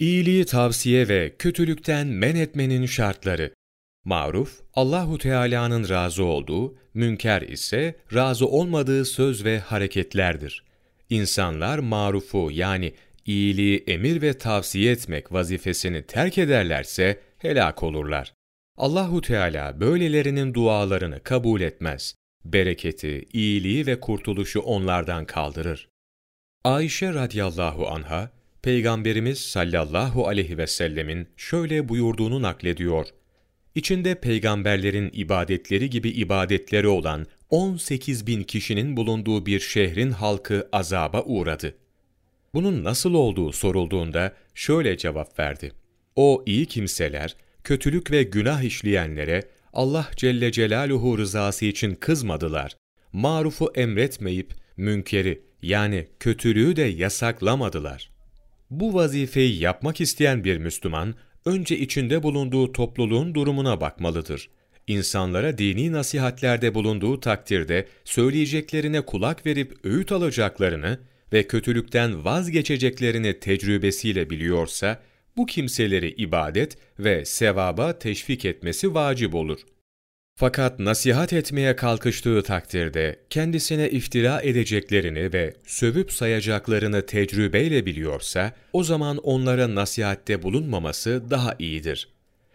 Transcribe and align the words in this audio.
İyiliği 0.00 0.44
tavsiye 0.44 1.08
ve 1.08 1.32
kötülükten 1.38 2.06
men 2.06 2.36
etmenin 2.36 2.86
şartları. 2.86 3.54
Maruf, 4.04 4.60
Allahu 4.74 5.18
Teala'nın 5.18 5.88
razı 5.88 6.24
olduğu, 6.24 6.74
münker 6.94 7.42
ise 7.42 7.96
razı 8.14 8.46
olmadığı 8.46 9.04
söz 9.04 9.44
ve 9.44 9.58
hareketlerdir. 9.58 10.64
İnsanlar 11.10 11.78
marufu 11.78 12.50
yani 12.50 12.94
iyiliği 13.26 13.84
emir 13.86 14.22
ve 14.22 14.38
tavsiye 14.38 14.92
etmek 14.92 15.32
vazifesini 15.32 16.02
terk 16.02 16.38
ederlerse 16.38 17.20
helak 17.38 17.82
olurlar. 17.82 18.32
Allahu 18.76 19.20
Teala 19.20 19.80
böylelerinin 19.80 20.54
dualarını 20.54 21.22
kabul 21.22 21.60
etmez. 21.60 22.14
Bereketi, 22.44 23.24
iyiliği 23.32 23.86
ve 23.86 24.00
kurtuluşu 24.00 24.60
onlardan 24.60 25.24
kaldırır. 25.24 25.88
Ayşe 26.64 27.14
radıyallahu 27.14 27.88
anha, 27.88 28.39
Peygamberimiz 28.62 29.38
sallallahu 29.40 30.28
aleyhi 30.28 30.58
ve 30.58 30.66
sellemin 30.66 31.28
şöyle 31.36 31.88
buyurduğunu 31.88 32.42
naklediyor. 32.42 33.06
İçinde 33.74 34.14
peygamberlerin 34.14 35.10
ibadetleri 35.12 35.90
gibi 35.90 36.10
ibadetleri 36.10 36.88
olan 36.88 37.26
18 37.50 38.26
bin 38.26 38.42
kişinin 38.42 38.96
bulunduğu 38.96 39.46
bir 39.46 39.60
şehrin 39.60 40.10
halkı 40.10 40.68
azaba 40.72 41.22
uğradı. 41.22 41.74
Bunun 42.54 42.84
nasıl 42.84 43.14
olduğu 43.14 43.52
sorulduğunda 43.52 44.32
şöyle 44.54 44.96
cevap 44.96 45.38
verdi. 45.38 45.72
O 46.16 46.42
iyi 46.46 46.66
kimseler, 46.66 47.36
kötülük 47.64 48.10
ve 48.10 48.22
günah 48.22 48.62
işleyenlere 48.62 49.42
Allah 49.72 50.10
Celle 50.16 50.52
Celaluhu 50.52 51.18
rızası 51.18 51.64
için 51.64 51.94
kızmadılar. 51.94 52.76
Marufu 53.12 53.72
emretmeyip 53.74 54.54
münkeri 54.76 55.42
yani 55.62 56.06
kötülüğü 56.20 56.76
de 56.76 56.82
yasaklamadılar. 56.82 58.10
Bu 58.70 58.94
vazifeyi 58.94 59.60
yapmak 59.60 60.00
isteyen 60.00 60.44
bir 60.44 60.58
Müslüman, 60.58 61.14
önce 61.44 61.78
içinde 61.78 62.22
bulunduğu 62.22 62.72
topluluğun 62.72 63.34
durumuna 63.34 63.80
bakmalıdır. 63.80 64.50
İnsanlara 64.86 65.58
dini 65.58 65.92
nasihatlerde 65.92 66.74
bulunduğu 66.74 67.20
takdirde 67.20 67.86
söyleyeceklerine 68.04 69.00
kulak 69.00 69.46
verip 69.46 69.84
öğüt 69.84 70.12
alacaklarını 70.12 70.98
ve 71.32 71.46
kötülükten 71.46 72.24
vazgeçeceklerini 72.24 73.40
tecrübesiyle 73.40 74.30
biliyorsa, 74.30 75.02
bu 75.36 75.46
kimseleri 75.46 76.10
ibadet 76.10 76.78
ve 76.98 77.24
sevaba 77.24 77.98
teşvik 77.98 78.44
etmesi 78.44 78.94
vacip 78.94 79.34
olur. 79.34 79.60
Fakat 80.40 80.78
nasihat 80.78 81.32
etmeye 81.32 81.76
kalkıştığı 81.76 82.42
takdirde 82.42 83.16
kendisine 83.30 83.90
iftira 83.90 84.40
edeceklerini 84.42 85.32
ve 85.32 85.54
sövüp 85.66 86.12
sayacaklarını 86.12 87.06
tecrübeyle 87.06 87.86
biliyorsa, 87.86 88.52
o 88.72 88.82
zaman 88.84 89.16
onlara 89.16 89.74
nasihatte 89.74 90.42
bulunmaması 90.42 91.30
daha 91.30 91.54
iyidir. 91.58 92.08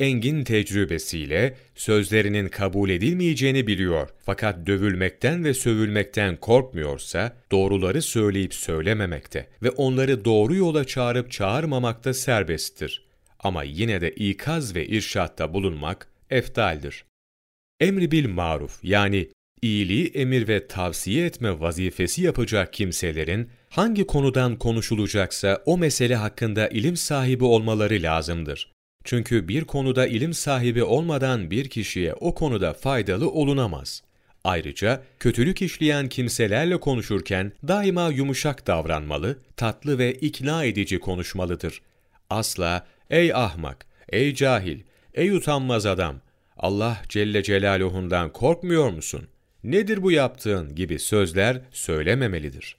Engin 0.00 0.44
tecrübesiyle 0.44 1.54
sözlerinin 1.74 2.48
kabul 2.48 2.90
edilmeyeceğini 2.90 3.66
biliyor 3.66 4.08
fakat 4.24 4.66
dövülmekten 4.66 5.44
ve 5.44 5.54
sövülmekten 5.54 6.36
korkmuyorsa 6.36 7.36
doğruları 7.50 8.02
söyleyip 8.02 8.54
söylememekte 8.54 9.46
ve 9.62 9.70
onları 9.70 10.24
doğru 10.24 10.54
yola 10.54 10.84
çağırıp 10.84 11.30
çağırmamakta 11.30 12.14
serbesttir. 12.14 13.04
Ama 13.40 13.62
yine 13.62 14.00
de 14.00 14.10
ikaz 14.10 14.74
ve 14.74 14.86
irşatta 14.86 15.54
bulunmak 15.54 16.08
eftaldir. 16.30 17.04
Emri 17.82 18.10
bil 18.10 18.28
maruf 18.28 18.78
yani 18.82 19.28
iyiliği 19.62 20.06
emir 20.06 20.48
ve 20.48 20.66
tavsiye 20.66 21.26
etme 21.26 21.60
vazifesi 21.60 22.22
yapacak 22.22 22.72
kimselerin 22.72 23.50
hangi 23.68 24.06
konudan 24.06 24.58
konuşulacaksa 24.58 25.62
o 25.66 25.78
mesele 25.78 26.16
hakkında 26.16 26.68
ilim 26.68 26.96
sahibi 26.96 27.44
olmaları 27.44 27.94
lazımdır. 27.94 28.72
Çünkü 29.04 29.48
bir 29.48 29.64
konuda 29.64 30.06
ilim 30.06 30.34
sahibi 30.34 30.82
olmadan 30.82 31.50
bir 31.50 31.68
kişiye 31.68 32.14
o 32.14 32.34
konuda 32.34 32.72
faydalı 32.72 33.30
olunamaz. 33.30 34.02
Ayrıca 34.44 35.02
kötülük 35.18 35.62
işleyen 35.62 36.08
kimselerle 36.08 36.80
konuşurken 36.80 37.52
daima 37.68 38.08
yumuşak 38.08 38.66
davranmalı, 38.66 39.38
tatlı 39.56 39.98
ve 39.98 40.12
ikna 40.12 40.64
edici 40.64 41.00
konuşmalıdır. 41.00 41.82
Asla 42.30 42.86
ey 43.10 43.34
ahmak, 43.34 43.86
ey 44.08 44.34
cahil, 44.34 44.80
ey 45.14 45.30
utanmaz 45.30 45.86
adam, 45.86 46.20
Allah 46.62 47.02
Celle 47.08 47.42
Celaluhu'ndan 47.42 48.32
korkmuyor 48.32 48.90
musun? 48.90 49.28
Nedir 49.64 50.02
bu 50.02 50.12
yaptığın 50.12 50.74
gibi 50.74 50.98
sözler 50.98 51.60
söylememelidir. 51.72 52.76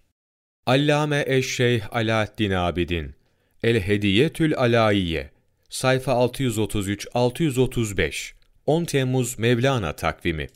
Allame 0.66 1.24
Eşşeyh 1.28 1.96
Alaaddin 1.96 2.52
Abidin 2.52 3.16
El 3.64 3.80
Hediyetül 3.80 4.56
Alaiye 4.56 5.30
Sayfa 5.70 6.12
633-635 6.12 8.34
10 8.66 8.86
Temmuz 8.86 9.40
Mevlana 9.40 9.94
takvimi 9.94 10.48